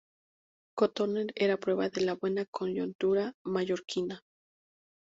[0.73, 4.21] Cotoner era prueba de la buena coyuntura mallorquina.